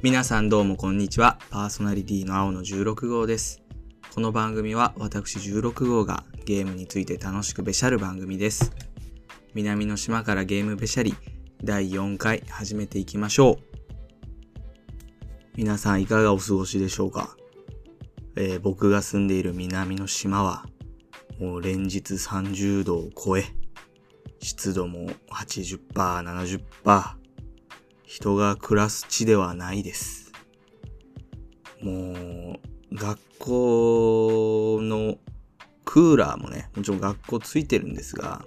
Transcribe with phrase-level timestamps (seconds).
[0.00, 1.40] 皆さんどうもこんにちは。
[1.50, 3.60] パーソナリティの青の16号です。
[4.14, 8.70] この番組は私16号がゲームについて楽しくべしゃる番組です。
[9.54, 11.16] 南の島からゲームべしゃり
[11.64, 13.56] 第4回始めていきましょう。
[15.56, 17.36] 皆さんいかがお過ごしでしょうか、
[18.36, 20.64] えー僕が住んでいる南の島は
[21.40, 23.46] もう連日30度を超え、
[24.38, 27.17] 湿度も80%、70%、
[28.08, 30.32] 人が暮らす地ではないです。
[31.82, 35.18] もう、学校の
[35.84, 38.46] クーラーもね、もちろん学校ついてるんですが、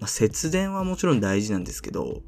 [0.00, 2.22] まあ、節電はもちろん大事なんですけど、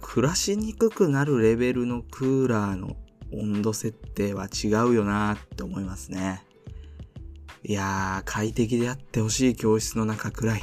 [0.00, 2.96] 暮らしにくくなるレベルのクーラーの
[3.32, 6.44] 温度設定は違うよなって思いますね。
[7.64, 10.62] いやー、快適であってほしい教室の中くらい。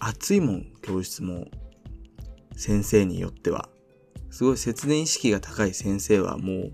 [0.00, 1.46] 暑いもん、教室も。
[2.56, 3.68] 先生によっては。
[4.30, 6.72] すごい節電意識が高い先生はもう、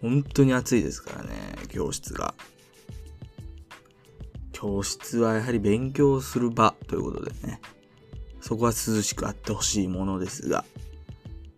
[0.00, 1.30] 本当に暑いですからね、
[1.68, 2.34] 教室が。
[4.52, 7.60] 教室はやはり勉強する場ということでね。
[8.40, 10.64] そこは涼しくあってほしいものですが。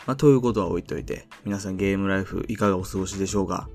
[0.06, 3.68] まあ、ということは置いといて、皆さんゲームライフいかがお過ごしでしょうか？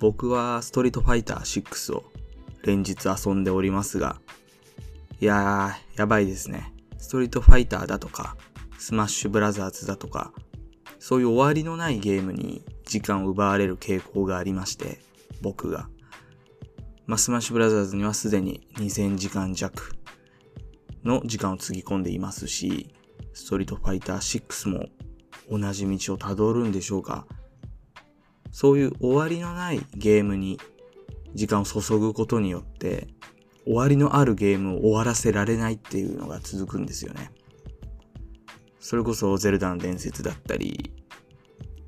[0.00, 2.04] 僕はストリートファイター6を
[2.64, 4.20] 連日遊んでおりますが、
[5.20, 6.73] いやー、やばいですね。
[7.04, 8.34] ストリートファイターだとか、
[8.78, 10.32] スマッシュブラザーズだとか、
[10.98, 15.00] そういう終わりのないゲームに時間を奪われる傾向がありまして、
[15.42, 15.90] 僕が。
[17.06, 19.92] まあ、スマッシュブラザーズにはすでに2000時間弱
[21.04, 22.94] の時間をつぎ込んでいますし、
[23.34, 24.86] ストリートファイター6も
[25.50, 27.26] 同じ道をたどるんでしょうか。
[28.50, 30.58] そういう終わりのないゲームに
[31.34, 33.08] 時間を注ぐことによって、
[33.64, 37.30] 終わりのあるゲームを終わらせられないっていうのが続くんですよね。
[38.78, 40.92] それこそゼルダの伝説だったり、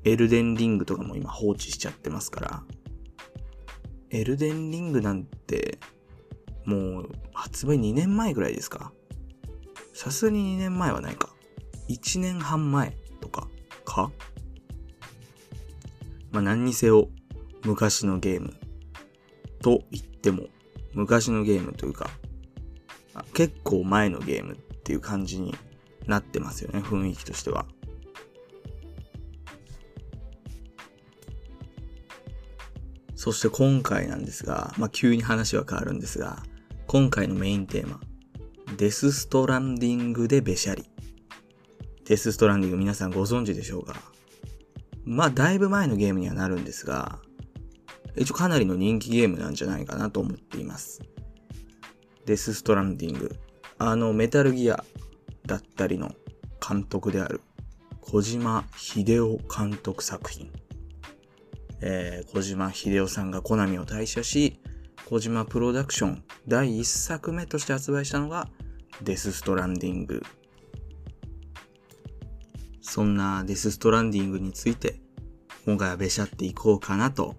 [0.03, 2.63] エルデンリングとかも今放置しちゃってますから、
[4.09, 5.77] エルデンリングなんて、
[6.65, 8.91] もう発売2年前ぐらいですか？
[9.93, 11.29] さすがに2年前はないか。
[11.89, 13.47] 1年半前とか
[13.85, 14.11] か？
[16.31, 17.09] まあ何にせよ
[17.63, 18.53] 昔のゲーム
[19.61, 20.47] と言っても
[20.97, 22.09] 昔のゲームというか
[23.33, 25.55] 結構前のゲームっていう感じに
[26.07, 27.67] なってますよね雰囲気としては。
[33.15, 36.43] そして今回なんですが、まあ、急に話は変わるんですが
[36.87, 37.99] 今回のメインテーマ
[38.77, 40.85] デスストランディングでべしゃり。
[42.05, 43.95] デスストランディング皆さんご存知でしょうか？
[45.03, 47.19] まあ、だいぶ前のゲームにはなるんですが、
[48.19, 51.01] 一応かなりの人気ゲームなんじゃないかなと思っています。
[52.25, 53.35] デス・ストランディング。
[53.77, 54.83] あの、メタルギア
[55.45, 56.11] だったりの
[56.67, 57.41] 監督である
[58.01, 60.51] 小島秀夫監督作品。
[61.81, 64.59] えー、小島秀夫さんがコナミを退社し、
[65.05, 68.49] 小島プロダクション第1作目として発売したのが
[69.03, 70.21] デス・ストランディング
[72.89, 75.01] そんなデスストランディングについて、
[75.65, 77.35] 今回はべしゃっていこうかなと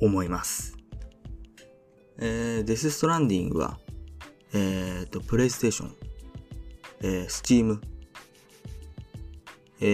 [0.00, 0.76] 思います。
[2.18, 3.78] えー、デスストランディングは、
[4.52, 5.96] えーと、プレイステーション、
[7.02, 7.80] えー、スチーム、
[9.80, 9.86] え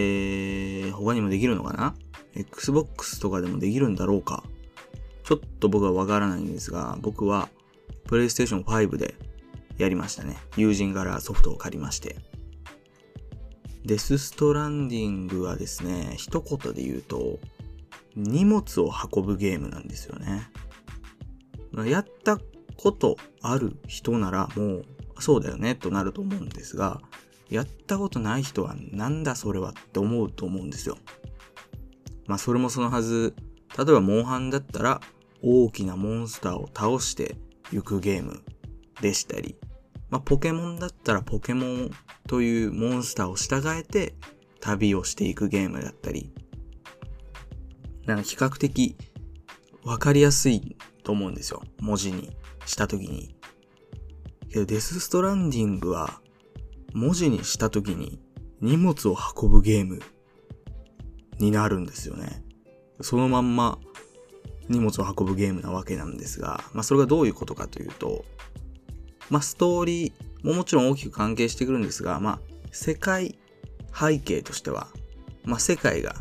[0.86, 1.94] ー、他にもできるのかな
[2.34, 4.42] ?Xbox とかでもできるんだろうか？
[5.22, 7.48] ちょっと僕はわからないんですが、僕は、
[8.06, 9.14] プレイステーション5で
[9.76, 10.36] やりましたね。
[10.56, 12.16] 友人からソフトを借りまして。
[13.84, 17.38] デスストランディングはですね、一言で言うと、
[18.16, 20.50] 荷物を運ぶゲームなんですよね。
[21.84, 22.38] やった
[22.76, 24.84] ことある人ならもう、
[25.18, 27.00] そうだよねとなると思うんですが、
[27.50, 30.96] やったことない人はなんだそれはって思うと思うんですよ。
[32.26, 33.36] まあそれもそのはず、
[33.76, 35.00] 例えばモンハンだったら
[35.42, 37.36] 大きなモンスターを倒して
[37.70, 38.42] 行くゲーム
[39.00, 39.56] でしたり、
[40.08, 41.90] まあ、ポケモンだったらポケモン
[42.26, 44.14] というモンスターを従えて
[44.60, 46.32] 旅をしていくゲームだったり、
[48.06, 48.96] なんか比較的
[49.84, 51.62] わかりやすいと思うんですよ。
[51.80, 53.36] 文字にしたときに。
[54.50, 56.20] けどデスストランディングは
[56.92, 58.20] 文字にしたときに
[58.60, 60.00] 荷物を運ぶゲーム
[61.38, 62.44] になるんですよね。
[63.00, 63.78] そのまんま
[64.68, 68.24] 荷物を運ぶゲームなわけなんですが、まあそれがどういうことかというと、
[69.30, 72.40] まあ、ストーリーももちろん大きく関係してくるんですが、まあ、
[72.72, 73.38] 世界
[73.92, 74.88] 背景としては、
[75.44, 76.14] まあ、世界が、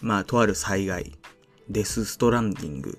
[0.00, 1.12] まあ、とある災害、
[1.68, 2.98] デスストランディング。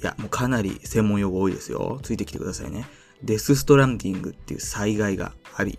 [0.00, 2.00] いや、もうかなり専門用語多いですよ。
[2.02, 2.86] ついてきてくださいね。
[3.22, 5.78] デスストランディングっていう災害があり、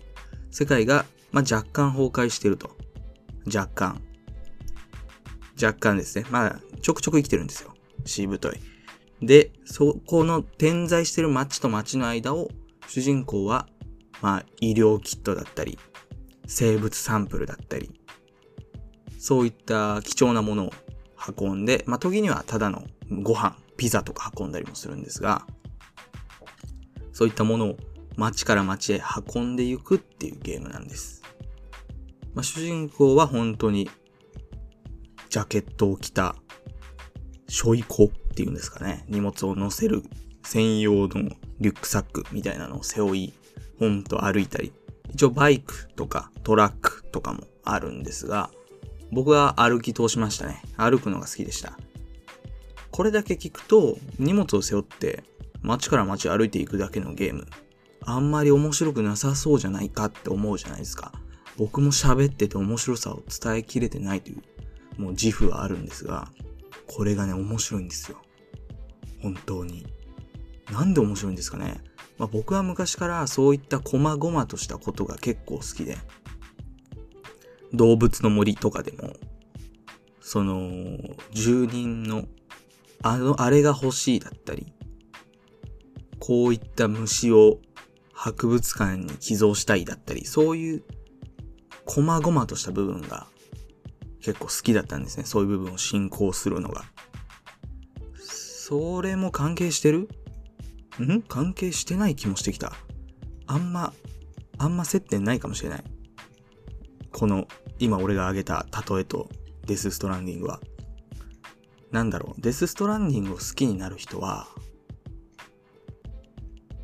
[0.50, 2.76] 世界が、まあ、若干崩壊してると。
[3.46, 4.02] 若干。
[5.62, 6.24] 若干ですね。
[6.30, 7.74] まあ、ちょくちょく生きてるんですよ。
[8.04, 8.58] しぶとい。
[9.20, 12.48] で、そこの点在してる街と街の間を、
[12.86, 13.68] 主人公は、
[14.22, 15.78] まあ、医療キットだったり、
[16.46, 17.90] 生物サンプルだったり、
[19.24, 20.70] そういった貴重なものを
[21.38, 22.84] 運んで、まあ、時にはただの
[23.22, 25.46] ご飯、ピザとか運んだりもするんですが、
[27.14, 27.76] そういったものを
[28.18, 29.02] 街から街へ
[29.34, 31.22] 運んでいくっていうゲームなんです。
[32.34, 33.88] まあ、主人公は本当に、
[35.30, 36.36] ジャケットを着た、
[37.48, 39.06] ショイコっていうんですかね。
[39.08, 40.02] 荷物を乗せる
[40.42, 41.30] 専用の
[41.60, 43.32] リュックサックみたいなのを背負い、
[43.78, 44.74] ほんと歩いたり。
[45.14, 48.50] 一応バイクとかトラックとかもあるんですが、
[49.10, 50.62] 僕は歩き通しましたね。
[50.76, 51.78] 歩くのが好きでした。
[52.90, 55.24] これだけ聞くと、荷物を背負って
[55.62, 57.46] 街から街歩いていくだけのゲーム、
[58.02, 61.12] あんまり面白くなさそうじゃないかって思うじゃないですか。
[61.56, 66.30] 僕も喋ってて面白さを伝えきれてないという、もう自負はあるんですが、
[66.86, 68.18] これがね、面白いんですよ。
[69.22, 69.86] 本当に。
[70.70, 71.82] なんで面白いんですかね。
[72.18, 75.96] まあ、僕は昔からそういった細々としたことが結構好きで、
[77.74, 79.12] 動物の森とかでも、
[80.20, 80.98] その、
[81.32, 82.26] 住人の、
[83.02, 84.72] あの、あれが欲しいだったり、
[86.18, 87.58] こういった虫を
[88.12, 90.82] 博物館に寄贈したいだったり、そういう
[91.84, 93.26] 細々とした部分が
[94.20, 95.24] 結構好きだったんですね。
[95.24, 96.84] そういう部分を進行するのが。
[98.18, 100.08] それも関係してる？
[100.98, 101.20] ん？
[101.22, 102.72] 関係してない気もしてきた。
[103.46, 103.92] あんま、
[104.56, 105.84] あんま接点ないかもしれない。
[107.14, 107.46] この、
[107.78, 109.30] 今俺が挙げた例えと
[109.66, 110.60] デスストランディングは。
[111.92, 114.48] なんだろう、デスストランディングを好きになる人は、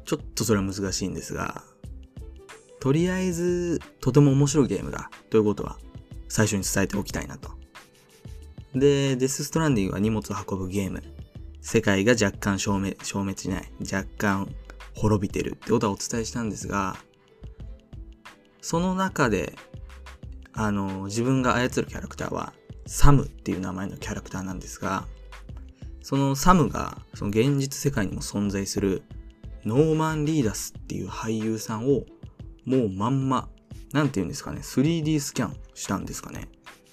[0.05, 1.65] ちょっとそれは難しいんですが、
[2.79, 5.11] とりあえず、とても面白いゲームだ。
[5.31, 5.79] ということは、
[6.29, 7.51] 最初に伝えておきたいなと。
[8.75, 11.03] で、デスストランディングは荷物を運ぶゲーム。
[11.61, 13.71] 世界が若干消滅、消滅しない。
[13.81, 14.55] 若干
[14.95, 16.97] 滅びてるってことはお伝えしたんですが、
[18.61, 19.57] その中で、
[20.63, 22.53] あの、自分が操るキャラクターは、
[22.87, 25.07] サムっていう名前のキャラクターなんですが、
[26.03, 29.03] そのサムが、その現実世界にも存在する、
[29.65, 32.05] ノーマン・リーダスっていう俳優さんを
[32.67, 33.49] もうまんま、
[33.95, 36.47] なんて言うんですかね、3D スキャンしたんですかね。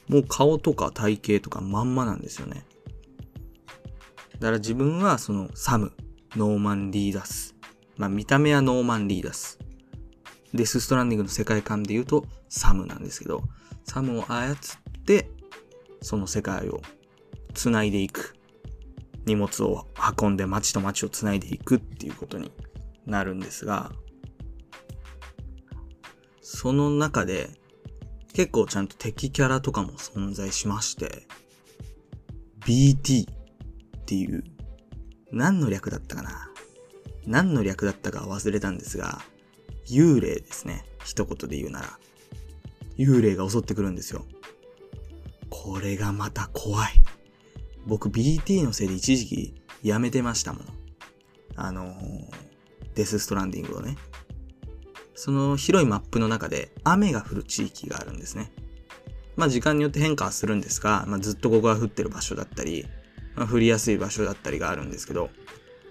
[0.07, 2.65] もう顔とか体型とかまんまなんですよね。
[4.39, 5.91] だから自分はそのサム、
[6.37, 7.53] ノーマン・リーダス。
[7.97, 9.59] まあ見た目はノーマン・リーダス。
[10.53, 13.43] デス・ストランディングの世界観で言うとサムなんですけど、
[13.83, 14.55] サムを操っ
[15.05, 15.29] て、
[16.01, 16.81] その世界を
[17.53, 18.35] 繋いでいく。
[19.25, 19.87] 荷物を
[20.19, 22.51] 運んで街と街を繋いでいくっていうことに
[23.05, 23.91] なるんですが、
[26.41, 27.49] その中で
[28.31, 31.27] 結構ちゃんと敵キャラとかも存在しまして、
[32.61, 34.45] BT っていう、
[35.33, 36.49] 何の略だったかな？
[37.25, 39.21] 何の略だったか忘れたんですが、
[39.89, 40.85] 幽霊ですね。
[41.03, 41.99] 一言で言うなら。
[42.97, 44.25] 幽霊が襲ってくるんですよ。
[45.49, 46.93] これがまた怖い。
[47.85, 50.65] 僕 BT のせいで一時期やめてましたもん。
[51.55, 51.95] あの、
[52.95, 53.97] デスストランディングをね。
[55.15, 58.51] その広いマップの中で雨が降る地域があるんですね。
[59.35, 62.85] まあ時間によって変化はするんですが、まあ、ずっとここが降ってる場所だったり、
[63.35, 65.29] まあ、降りやすい場所だったりがあるんですけど、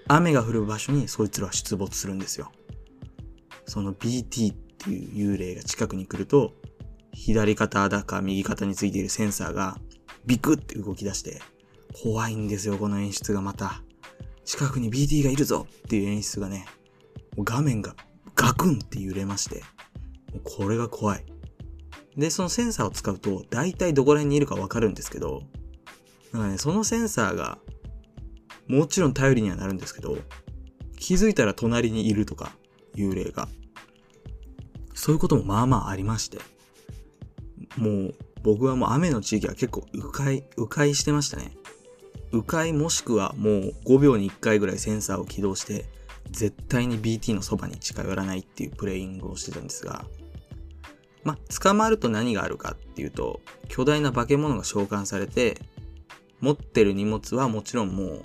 [0.09, 2.53] 雨が降る場所にそいつらは出没するんですよ。
[3.67, 6.55] その BT っていう幽霊が近くに来ると、
[7.13, 9.79] 左肩だか右肩についているセンサーが
[10.27, 11.41] ビクって動き出して、
[12.03, 13.83] 怖いんですよ、この演出がまた。
[14.45, 16.67] 近くに BT がいるぞっていう演出がね、
[17.39, 17.97] 画面が
[18.35, 19.63] ガクンって揺れまして、
[20.45, 21.25] これが怖い。
[22.17, 25.43] で、そのセンサーを使うと、大体どこら辺にいるかわかるんですけど、
[26.33, 27.59] なんかね、そのセンサーが、
[28.69, 30.17] もちろん頼りにはなるんですけど、
[30.99, 32.57] 気づいたら隣にいるとか、
[32.97, 33.49] 幽霊が。
[34.95, 36.39] そういうこともまあまあありまして。
[37.77, 41.57] もう、僕はもう雨の地域は結構迂回、迂回してましたね。
[42.33, 45.87] 迂回もしくはもう5秒に1回ぐらいセンサーを起動して、
[46.31, 50.05] 絶対に BT のそばに近寄らないっていうプレイングをしてたんですが、
[51.25, 55.61] まあ、捕まると何があるかっていうと、巨大な化け物が召喚されて、
[56.41, 58.23] 持ってる荷物はもちろんもう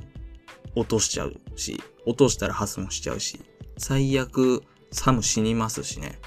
[0.75, 3.39] 落としちゃうし、落としたら破損しちゃうし、
[3.81, 4.61] 最悪
[4.91, 6.19] サム死にますしね。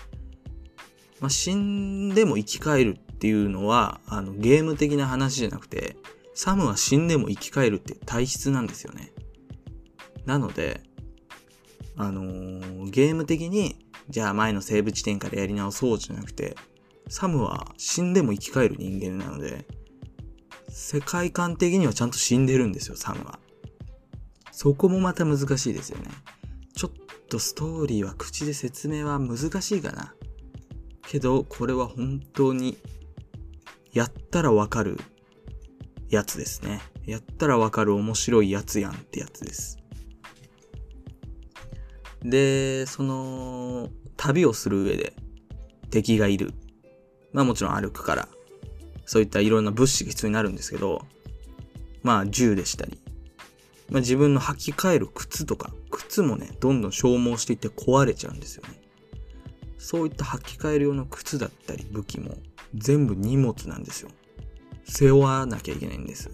[1.20, 5.96] まあ、死んでも生き返るっていうのは、あの、ゲーム的な話じゃなくて、
[6.34, 9.12] サムは死んでも生き返るって体質なんですよね。
[10.26, 10.82] なので、
[11.96, 16.56] あのー、ゲーム的に、じゃあ前のセーブ地点からやり直そうじゃなくて、
[17.08, 19.64] サムは死んでも生き返る人間なので、
[20.70, 23.38] 世界観的にはちゃんと死んでるんですよ、サムは。
[24.50, 26.10] そこもまた難しいですよね。
[27.24, 30.14] っとストーリーは口で説明は難しいかな。
[31.02, 32.76] けど、これは本当に、
[33.92, 34.98] やったらわかる
[36.08, 36.80] やつですね。
[37.06, 39.78] やったらわかる面白いやつやんってやつです。
[42.22, 45.14] で、その、旅をする上で
[45.90, 46.52] 敵がいる。
[47.32, 48.28] まあもちろん歩くから、
[49.06, 51.04] そういったいろんな物資が必要になるんですけど、
[52.02, 53.00] まあ銃でしたり、
[53.90, 58.80] まあ自分の履き替える靴とか、靴もね、どんどん消耗していって壊れちゃうんですよね。
[59.78, 62.36] そういった履き替える用の靴だったり武器も
[62.74, 64.10] 全部荷物なんですよ。
[64.84, 66.30] 背負わなきゃいけないんです。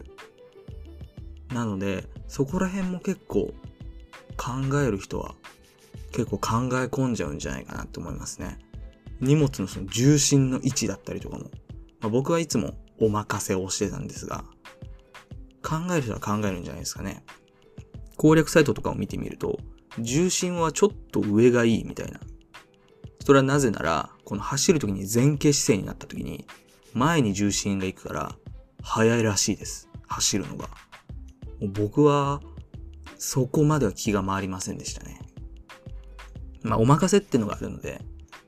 [1.49, 3.53] なので、そこら辺も結構
[4.37, 5.35] 考える人は
[6.13, 8.59] 結構考え込んじゃうんじゃないかなって思いますね。
[9.21, 11.51] 荷物のその重心の位置だったりとかも、
[12.01, 14.45] まあ、僕はいつもお任せをしてたんですが、
[15.63, 17.23] 考える人は考えるんじゃないですかね。
[18.21, 19.59] 攻略サイトとかを見てみると、
[19.99, 22.21] 重心はちょっと上がいいみたいな。
[23.25, 26.47] それはなぜなら、この走るときに前傾姿勢になったときに、
[26.93, 28.37] 前に重心が行くから、
[28.83, 29.89] 速いらしいです。
[30.07, 30.69] 走るのが。
[31.73, 32.43] 僕は、
[33.17, 35.19] そこまでは気が回りませんでしたね。
[36.63, 38.03] まあ、お任せってのがあるので、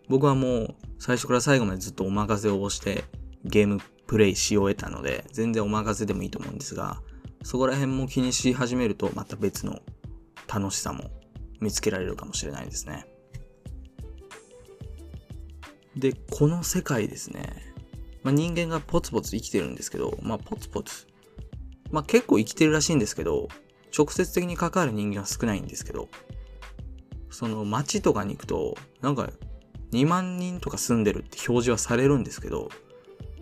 [0.07, 3.05] 僕はもう最初から最後までずっとお任せをして
[3.47, 7.01] ゲームプレイし終えたので、全然お任せでもいいと思うんですが、
[7.45, 9.81] そこら辺も気にし始めるとまた別の
[10.53, 11.11] 楽しさも
[11.61, 13.07] 見つけられるかもしれないですね。
[15.97, 17.75] で、この世界ですね。
[18.23, 21.07] まあ、人間がポツポツ生きてるんですけど、まあ、ポツポツ。
[21.91, 23.49] まあ、結構生きてるらしいんですけど、
[23.97, 26.09] 直接的に関わる人間は少ないんですけど、
[27.31, 29.31] その街とかに行くと、なんか
[29.93, 32.71] 2万人とか住んでるって表示はされるんですけど、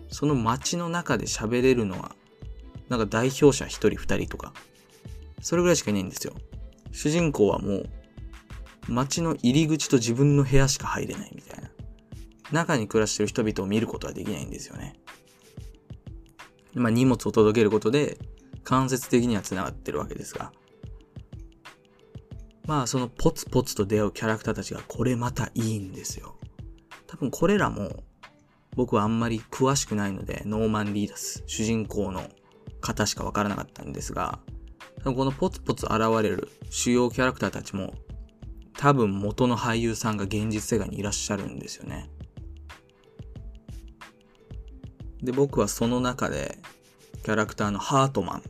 [0.09, 2.15] その街の中で喋れるのは、
[2.91, 4.51] なんか代表者1人2人とか、
[5.41, 6.33] それぐらいしかいないんですよ。
[6.91, 7.89] 主人公はもう、
[8.89, 11.69] 街の入り口と自分の部屋しか入れないみたいな。
[12.51, 14.99] 中に暮らしてる人々を見ることはできないんですよね。
[16.73, 18.17] まあ荷物を届けることで
[18.65, 20.51] 間接的には繋がってるわけですが。
[22.67, 26.35] まあそのポツポツと出会うキャラクターたちがこれまたいいんですよ。
[27.07, 28.03] 多分これらも
[28.75, 32.29] 僕はあんまり詳しくないのでノーマン・リーダス、主人公の
[32.81, 34.39] 方しかわからなかったんですが、
[35.03, 37.93] このポツポツ現れる主要キャラクターたちも
[38.77, 42.09] 多分元の俳優さんが現実世界にいらっしゃるんですよね。
[45.21, 46.57] で、僕はその中で、
[47.23, 48.41] キャラクターのハートマンっ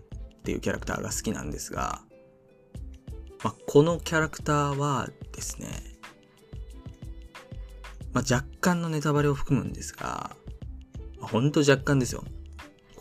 [0.44, 2.02] ていうキャラクターが好きなんですが、
[3.44, 5.68] まあ、このキャラクターはですね、
[8.14, 10.36] まあ、若干のネタバレを含むんですが、
[11.20, 12.24] まあ、ほんと若干ですよ。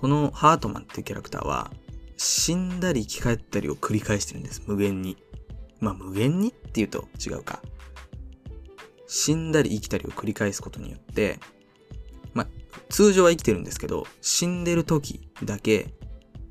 [0.00, 1.70] このハートマンっていうキャラクターは、
[2.16, 4.62] 死んだり生き返ったりを繰り返してるんです。
[4.64, 5.18] 無限に。
[5.78, 6.48] まあ無限に？
[6.48, 7.60] って言うと違うか。
[9.06, 11.38] 死んだり生きたりを繰り返すことによって
[12.32, 12.46] ま、
[12.88, 15.92] 通常は生きてるんですけど、死んでる時だけ、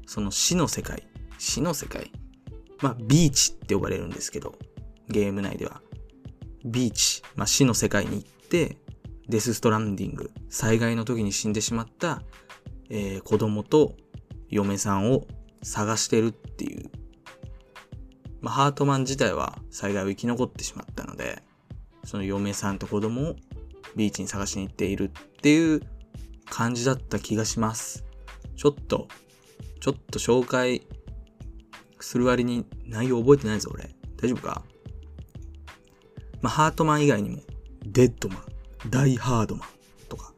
[0.05, 1.07] その死の世界、
[1.39, 2.11] 死の世界、
[2.83, 4.59] まあ、ビーチって呼ばれるんですけど、
[5.07, 5.81] ゲーム内では。
[6.65, 8.77] ビーチ、まあ、死の世界に行って、
[9.27, 12.21] デスストランディング、災害の時に死んでしまった、
[12.89, 13.95] えー、子供と
[14.49, 15.27] 嫁さんを
[15.61, 16.89] 探してるっていう。
[18.41, 21.43] まあ、ハートマン自体は災害を生き残ってしまったので、
[22.05, 23.35] その嫁さんと子供を
[23.95, 25.81] ビーチに探しに行っているっていう
[26.49, 28.05] 感じだった気がします。
[28.55, 29.07] ちょっと、
[29.81, 30.87] ちょっと紹介
[31.99, 33.93] する割に内容覚えてないぞ、俺。
[34.17, 34.63] 大丈夫か？
[36.41, 37.41] まあ、ハートマン以外にも、
[37.85, 39.69] デッドマン、ダイハードマン
[40.07, 40.33] とか、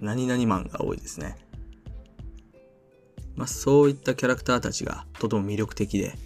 [0.00, 1.36] 何々マンが多いですね。
[3.36, 6.16] まあ、そういったキャラクターたちがとても魅力的で、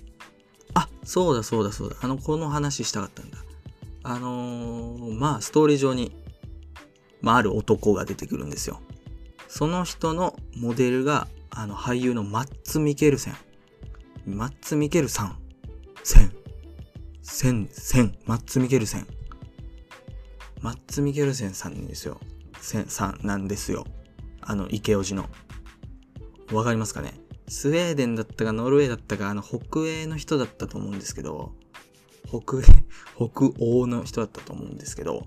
[0.74, 3.38] あ、そうだそうだそうだ、あの、この話したかったんだ。
[4.02, 6.16] あのー、まあ、ストーリー上に、
[7.20, 8.80] まあ、ある男が出てくるんですよ。
[9.48, 13.34] その人のモデルが、あの、俳優のマッツ・ミケルセン。
[14.26, 15.38] マッツ・ミケルさん。
[16.04, 16.32] セン。
[17.22, 18.16] セン、セン。
[18.26, 19.06] マッツ・ミケルセン。
[20.60, 22.20] マッツ・ミケルセンさんですよ。
[22.60, 23.86] センさんなんですよ。
[24.40, 25.28] あの、池オジの。
[26.52, 27.14] わかりますかね？
[27.49, 31.55] スウェーデンだったかノルウェーだったか、あの、北欧の人だったと思うんですけど、
[32.26, 32.61] 北、
[33.17, 35.26] 北欧の人だったと思うんですけど、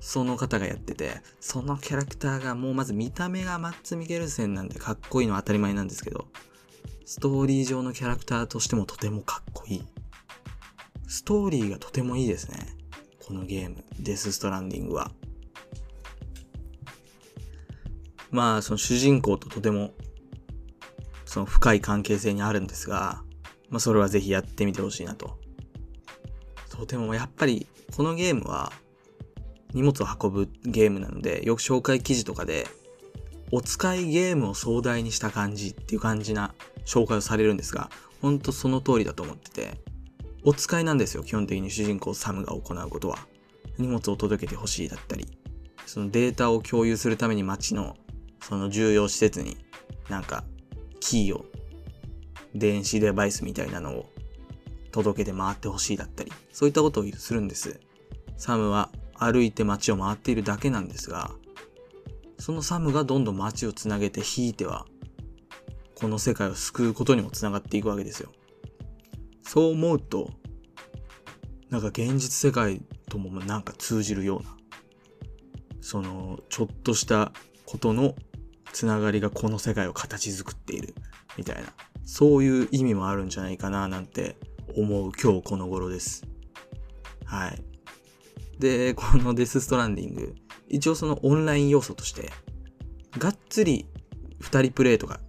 [0.00, 6.28] その方がやってて、そのキャラクターがもうまず見た目がマッツ・ミケルセンなんでかっこいいのは当たり前なんですけど、
[7.06, 9.84] ストーリー上のキャラクターとしてもとてもかっこいい。
[11.08, 12.76] ストーリーがとてもいいですね。
[13.24, 15.12] このゲーム、デス・ストランディングは。
[18.30, 19.94] まあ、その主人公ととても
[21.36, 23.22] その深い関係性にあるんですが、
[23.68, 25.38] まあそれはぜひやってみてほしいなと。
[26.70, 28.72] とてもやっぱりこのゲームは
[29.74, 32.66] 荷物を運ぶゲームなので、よく紹介記事とかで、
[33.52, 36.54] お使いゲームを壮大にした感じっていう感じな
[36.86, 37.90] 紹介をされるんですが、
[38.22, 39.78] ほんとその通りだと思ってて、
[40.42, 43.18] お使いなんですよ、基本的に主人公サムが行うことは。
[43.76, 45.26] 荷物を届けてほしいだったり、
[45.84, 47.94] そのデータを共有するために街の
[48.40, 49.58] その重要施設に
[50.08, 50.44] なんか
[51.00, 51.46] キーを
[52.54, 54.06] 電子デバイスみたいなのを
[54.90, 57.80] 届けて回ってほしいだったり、そういったことをするんです。
[58.36, 61.30] サムは歩いて街を回っているだけなんですが、
[62.38, 64.86] そのサムがどんどん街をつなげて引いては、
[65.94, 68.32] この世界を救うことにもつながっていくわけですよ。
[69.42, 70.30] そう思うと、
[71.70, 74.56] なんか現実世界ともなんか通じるような、
[75.80, 77.32] その、ちょっとした
[77.64, 78.14] ことの
[78.76, 80.94] つながりがこの世界を形作っている、
[81.38, 81.72] みたいな、
[82.04, 84.36] そういう意味もあるんじゃないかな、なんて
[84.76, 86.26] 思う今日この頃です。
[87.24, 87.64] はい。
[88.58, 90.34] で、このデスストランディング、
[90.68, 92.30] 一応そのオンライン要素として、
[93.16, 93.86] がっつり
[94.42, 95.20] 2人プレイとか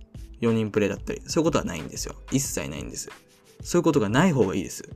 [0.42, 2.16] 4人プレイだったり、そういうことはないんですよ。
[2.34, 3.10] 一切ないんです。
[3.64, 4.90] そういうことがない方がいいです。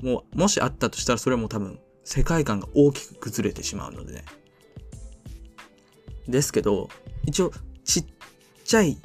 [0.00, 4.24] もう、もしあったとしたらそれも多分、世界観が大きく崩れてしまうのでね。
[6.28, 6.88] ですけど、
[7.24, 7.50] 一応、
[7.86, 8.04] ちっ
[8.64, 8.98] ちゃい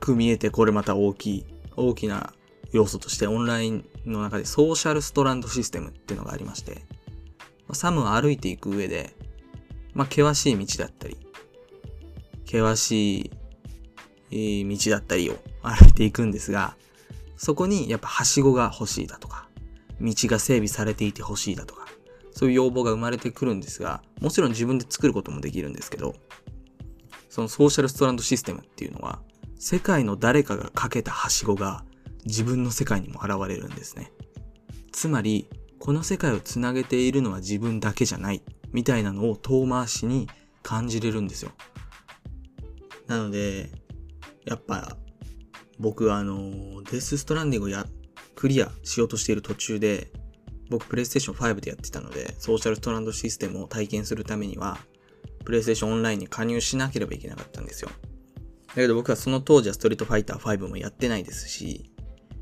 [0.00, 2.34] く見えて、これまた大きい、大きな
[2.72, 6.82] 要素としてオンラインの中でソーシャルストランドシステムっていうのがありまして、
[7.72, 9.14] サムは歩いていく上で、
[9.94, 11.16] まあ、険しい道だったり、
[12.44, 13.30] 険し
[14.30, 16.76] い道だったりを 歩いていくんですが、
[17.36, 19.48] そこにやっぱはしごが欲しいだとか、
[20.00, 21.86] 道が整備されていて欲しいだとか、
[22.32, 26.14] そういう要望が生まれてくるんですが、もちろん自分で作ることもできるんですけど、
[27.36, 29.20] そのソーシャルストランドシステムっていうのは、
[29.58, 31.84] 世界の誰かがかけたはしごが
[32.24, 34.10] 自分の世界にも現れるんですね。
[34.90, 35.46] つまり、
[35.78, 40.30] この世界をつなげているのは自分だけじゃない、みたいなのを遠回しに
[40.62, 41.50] 感じれるんですよ。
[43.06, 43.70] なので、
[44.46, 44.96] やっぱ、
[45.78, 47.84] 僕あの、デスストランディングをや、
[48.34, 50.10] クリアしようとしている途中で、
[50.70, 54.78] 僕プレイステーション5でやってたので、ソーシャルストランドシステムを体験するためには、
[55.46, 57.88] プレイステーションオンラインに加入しなければいけなかったんですよ。
[58.68, 61.92] だけど僕はその当時はストリートファイター5もやってないですし、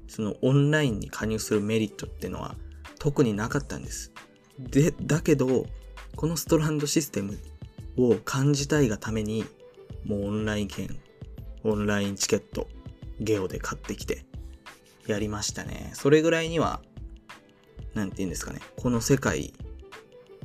[0.08, 2.56] そのオンラインに加入するメリットってのは
[2.98, 4.10] 特になかったんです。
[4.58, 5.66] で、だけど、
[6.16, 7.38] このストランドシステム
[7.98, 9.44] を感じたいがために、
[10.04, 10.88] もうオンライン券、
[11.62, 12.68] オンラインチケット、
[13.20, 14.24] ゲオで買ってきて、
[15.06, 15.90] やりましたね。
[15.92, 16.80] それぐらいには、
[17.92, 18.60] なんて言うんですかね。
[18.76, 19.52] この世界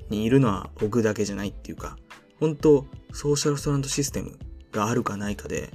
[0.09, 1.97] にいるのは僕だけじゃないっていうか、
[2.39, 4.37] 本当ソーシャルストランドシステム
[4.71, 5.71] があるかないかで、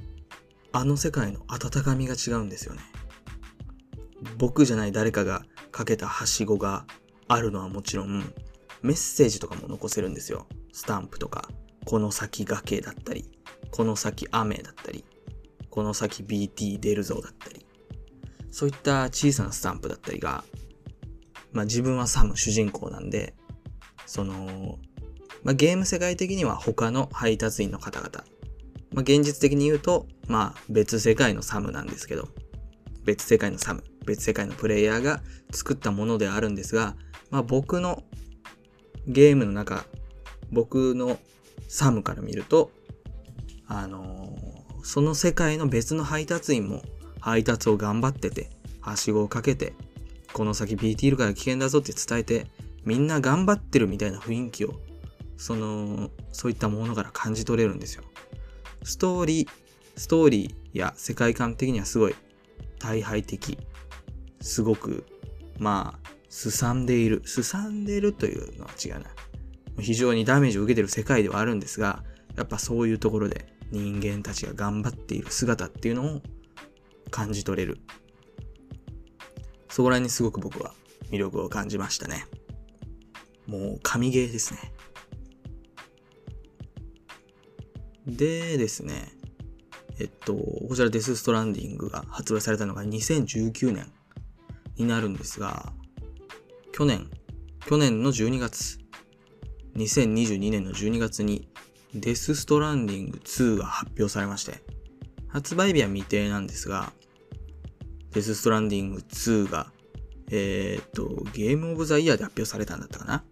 [0.71, 2.81] あの世界の温かみが違うんですよね。
[4.37, 6.85] 僕じゃない誰かがかけたはしごが
[7.27, 8.33] あるのはもちろん、
[8.81, 10.47] メッセージとかも残せるんですよ。
[10.73, 11.49] スタンプとか、
[11.85, 13.29] この先崖だったり、
[13.71, 15.05] この先雨だったり、
[15.69, 17.65] この先 BT 出るぞだったり、
[18.51, 20.43] そういった小さなスタンプだったりが、
[21.51, 23.35] まあ自分はサム主人公なんで、
[24.05, 24.79] その、
[25.45, 28.25] まあゲーム世界的には他の配達員の方々、
[28.91, 32.27] まあ現実的に言うと、まあ別世界のサムなんですけど、
[33.05, 33.83] 別世界のサム。
[34.05, 36.95] 別世界のプレイヤーが作ったものであるんですが、
[37.29, 38.03] まあ僕の
[39.07, 39.85] ゲームの中、
[40.51, 41.17] 僕の
[41.67, 42.71] サムから見ると、
[43.67, 46.81] あのー、その世界の別の配達員も
[47.19, 48.49] 配達を頑張ってて、
[48.81, 49.73] はしごをかけて、
[50.33, 52.47] この先 BT いるから危険だぞって伝えて、
[52.83, 54.73] みんな頑張ってるみたいな雰囲気を、
[55.37, 58.03] その、そういったものから感じ取れるんですよ。
[58.83, 59.49] ストーリー、
[59.95, 62.15] ストーリーや世界観的にはすごい
[62.79, 63.57] 大敗的
[64.41, 65.05] すごく、
[65.57, 67.23] まあ、すさんでいる。
[67.25, 69.05] すさんでいるというのは違うな。
[69.79, 72.03] 非常にダメージを受けてる世界ではあるんですが、
[72.35, 76.21] やっぱそういうところで人間たちが頑張っている姿っていうのを
[77.09, 77.79] 感じ取れる。
[79.69, 80.73] そこら辺にすごく僕は
[81.09, 82.25] 魅力を感じましたね。
[83.47, 84.74] もう神ゲーですね。
[88.07, 89.11] でですね、
[89.99, 93.91] えっと、こちらデスストランディングが発売されたのが2019年
[94.77, 95.73] になるんですが、
[96.71, 97.09] 去年、
[97.65, 98.77] 去年の12月、
[99.75, 101.49] 2022年の12月に
[101.93, 104.61] デスストランディング2が発表されまして、
[105.27, 106.91] 発売日は未定なんですが、
[108.11, 109.71] デスストランディング2が、
[110.31, 113.23] えー、っと、ゲームオブザイヤーで発表されたんだったかな？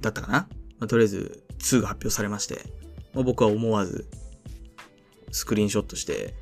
[0.00, 2.60] だったかな、まあ、とりあえず2が発表されまして、
[3.16, 4.06] まあ、僕は思わず
[5.32, 6.34] スクリーンショットして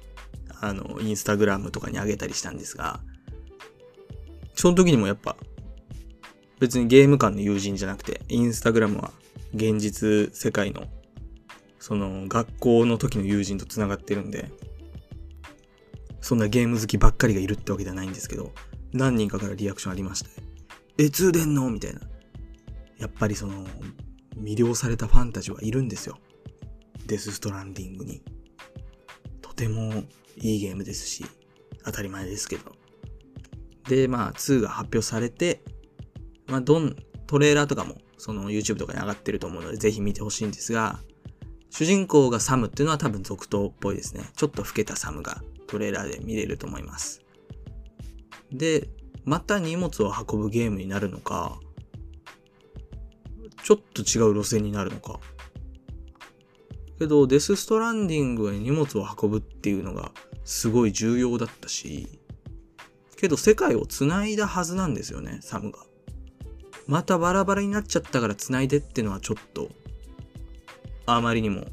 [0.60, 3.00] あの、インスタグラムとかに上げたりしたんですが、
[4.54, 5.36] その時にもやっぱ、
[6.58, 9.12] 別にゲーム間の友人じゃなくて、インスタグラムは
[9.54, 10.84] 現実世界の、
[11.78, 14.50] その学校の時の友人と繋がってるんで、
[16.22, 18.52] そんなゲーム好きばっかりがいるってわけではないんですけど、
[18.92, 20.30] 何人かからリアクションありまして、
[20.96, 21.70] え、通電の？
[21.70, 22.00] みたいな。
[22.96, 23.66] やっぱりその、
[24.38, 26.18] 魅了されたファンたちはいるんですよ。
[27.06, 28.22] デスストランディングに。
[29.42, 30.04] とても
[30.36, 31.24] いいゲームですし、
[31.84, 32.72] 当たり前ですけど。
[33.88, 35.62] で、まあ、2が発表されて、
[36.46, 41.00] まあ、どん、トレーラーとかも、その YouTube とかに上がってると思うので、ぜひ見てほしいんですが、
[41.70, 44.30] 主人公がサムっていうのは多分続投っぽいですね。
[44.36, 47.22] ちょっと老けたサムがトレーラーで見れると思います。
[48.52, 48.88] で、
[49.24, 51.58] また荷物を運ぶゲームになるのか、
[53.64, 55.18] ちょっと違う路線になるのか。
[57.04, 60.10] けど、デスストランディングに荷物を運ぶっていうのが
[60.44, 62.08] すごい重要だったし、
[63.16, 65.80] けど世界を繋いだはずなんですよね、サムが。
[66.86, 69.68] またバラバラになっちゃったから繋いでってのはちょっと、
[71.04, 71.66] あまりにも、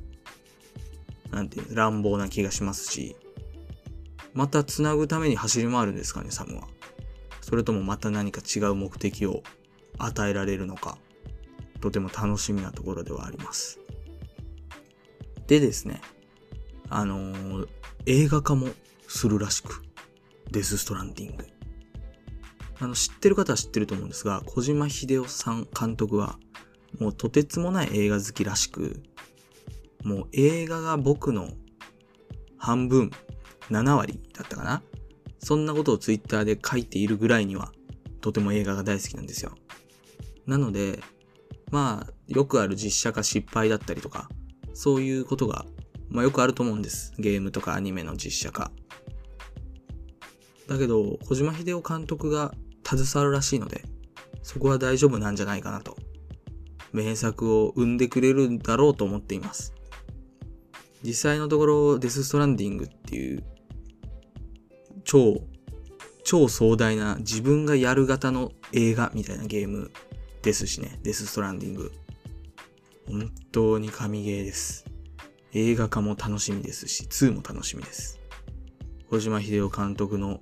[1.31, 3.15] なんていう、乱暴な気がしますし、
[4.33, 6.67] また繋ぐために走り回るんですかね、サムは。
[7.39, 9.43] それともまた何か違う目的を
[9.97, 10.97] 与えられるのか、
[11.79, 13.79] とても楽しみなところではあります。
[15.51, 15.99] でですね、
[16.89, 17.67] あのー、
[18.05, 18.69] 映画化も
[19.09, 19.83] するらしく、
[20.49, 21.45] デス・ストランディング。
[22.79, 26.39] あの、知ってる方は知ってると思うんですが、小島秀夫さん監督は、
[26.99, 29.03] もうとてつもない映画好きらしく、
[30.05, 31.49] もう映画が僕の
[32.57, 33.11] 半分、
[33.69, 34.81] 7割だったかな
[35.39, 37.73] そんなことをツイッターで書いているぐらいには、
[38.21, 39.51] とても映画が大好きなんですよ。
[40.45, 41.01] なので、
[41.71, 44.29] まあ、よくある実写化失敗だったりとか、
[44.73, 45.65] そういうことが、
[46.09, 47.13] まあよくあると思うんです。
[47.17, 48.71] ゲームとかアニメの実写化。
[50.67, 52.53] だけど、小島秀夫監督が
[52.85, 53.83] 携わるらしいので、
[54.43, 55.97] そこは大丈夫なんじゃないかなと。
[56.93, 59.73] 名作を生んでくれるんだろうと思っています。
[61.03, 63.43] 実際のところ、デス・ストランディングっていう、
[65.03, 65.41] 超、
[66.23, 69.91] 超壮大な自分がやる型の映画みたいなゲーム
[70.41, 71.91] ですしね、デス・ストランディング。
[73.07, 74.85] 本当に神ゲーです。
[75.53, 78.19] 映画化も楽しみですし、2も楽しみです。
[79.09, 80.39] 小島秀夫監督の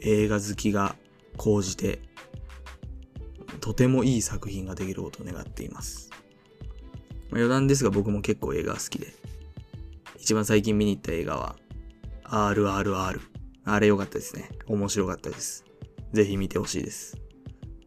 [0.00, 0.96] 映画好きが
[1.36, 2.00] 講じて、
[3.60, 6.10] とてもいい作品ができることを願っています。
[7.30, 9.14] まあ、余談ですが僕も結構映画好きで、
[10.18, 11.56] 一番最近見に行った映画は、
[12.24, 13.20] RRR。
[13.64, 14.48] あれ良かったですね。
[14.66, 15.64] 面白かったです。
[16.12, 17.18] ぜひ見てほしいです。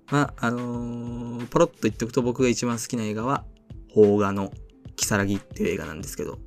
[0.10, 3.46] まあ、あのー、ポロッと言っておくと僕が一番好きな映画は、
[3.94, 4.52] 邦画の
[4.96, 6.40] キサラギっていう映画なんですけど、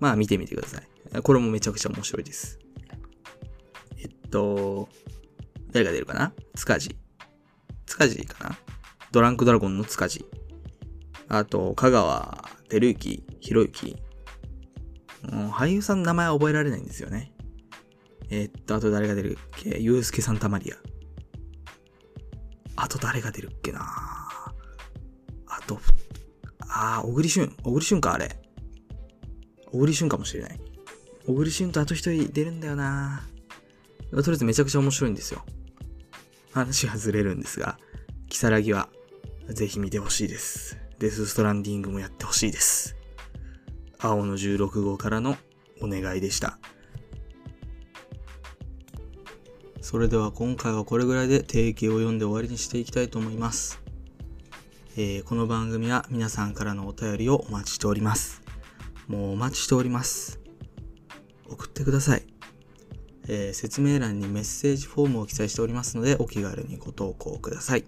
[0.00, 1.22] まあ見てみてください。
[1.22, 2.58] これもめちゃくちゃ面白いです。
[3.98, 4.88] えっと、
[5.72, 6.32] 誰が出るかな？
[6.54, 6.96] 塚地。
[7.86, 8.58] 塚地かな？
[9.10, 10.24] ドランクドラゴンの塚地。
[11.28, 13.96] あと、香川照之、博之。
[15.50, 17.32] 俳優さんの名前は覚えられないんですよね。
[18.30, 19.78] えっと、あと誰が出るっけ？
[19.78, 20.76] ユースケ・サンタマリア。
[22.76, 23.80] あと誰が出るっけな？
[23.80, 24.07] あと、
[26.80, 27.56] あー、小栗旬。
[27.64, 28.40] 小栗旬か、あれ。
[29.66, 30.60] 小栗旬かもしれない。
[31.26, 33.26] 小栗旬とあと一人出るんだよな
[34.12, 35.44] とりあえずめちゃくちゃ面白いんですよ。
[36.52, 37.78] 話はずれるんですが、
[38.28, 38.88] キサラギは
[39.48, 40.78] ぜひ見てほしいです。
[41.00, 42.96] デスストランディングもやってほしいです。
[43.98, 45.36] 青の16号からの
[45.82, 46.58] お願いでした。
[49.80, 53.87] それでは今回はこれぐらいで定型を読んで終わりにしていきたいと思います。
[55.00, 58.42] えー、この番組は皆さんからのお便りをお待ちしております。
[59.06, 60.40] もうお待ちしております。
[61.48, 62.26] 送ってください。
[63.28, 67.84] えー、説明欄にメッセージフォームを記載しておりますので、お気軽にご投稿ください。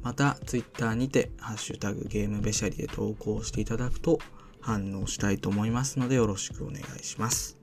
[0.00, 4.18] また、Twitter にて、ハッシュタグゲームべしゃりで投稿していただくと
[4.62, 7.58] 反応したいと思いますので、よろしくお願いします。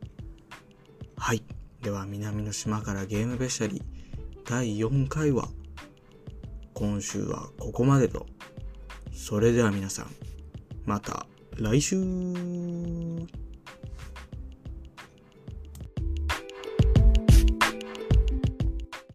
[1.17, 1.41] はい。
[1.81, 3.81] では、南の島からゲームべしゃり
[4.45, 5.49] 第4回は、
[6.75, 8.27] 今週はここまでと。
[9.21, 10.07] それでは皆さん、
[10.83, 11.27] また
[11.59, 11.95] 来週。